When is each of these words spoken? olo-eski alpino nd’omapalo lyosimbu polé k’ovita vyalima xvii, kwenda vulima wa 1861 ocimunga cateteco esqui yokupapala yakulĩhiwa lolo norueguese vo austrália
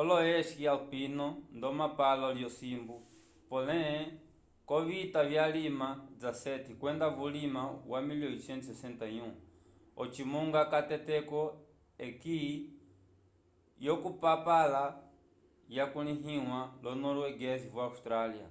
olo-eski 0.00 0.64
alpino 0.72 1.26
nd’omapalo 1.56 2.28
lyosimbu 2.38 2.96
polé 3.50 3.78
k’ovita 4.68 5.20
vyalima 5.30 5.88
xvii, 6.20 6.78
kwenda 6.80 7.06
vulima 7.18 7.62
wa 7.90 7.98
1861 8.02 9.32
ocimunga 10.02 10.62
cateteco 10.72 11.40
esqui 12.06 12.40
yokupapala 13.86 14.84
yakulĩhiwa 15.76 16.60
lolo 16.82 16.98
norueguese 17.02 17.66
vo 17.74 17.80
austrália 17.88 18.46